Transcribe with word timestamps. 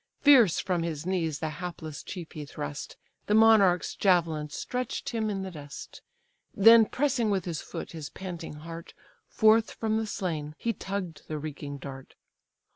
Fierce 0.21 0.59
from 0.59 0.81
his 0.81 1.05
knees 1.05 1.37
the 1.37 1.49
hapless 1.61 2.01
chief 2.01 2.31
he 2.31 2.43
thrust; 2.43 2.97
The 3.27 3.35
monarch's 3.35 3.93
javelin 3.93 4.49
stretch'd 4.49 5.09
him 5.09 5.29
in 5.29 5.43
the 5.43 5.51
dust, 5.51 6.01
Then 6.55 6.85
pressing 6.87 7.29
with 7.29 7.45
his 7.45 7.61
foot 7.61 7.91
his 7.91 8.09
panting 8.09 8.53
heart, 8.65 8.95
Forth 9.27 9.69
from 9.69 9.97
the 9.97 10.07
slain 10.07 10.55
he 10.57 10.73
tugg'd 10.73 11.27
the 11.27 11.37
reeking 11.37 11.77
dart. 11.77 12.15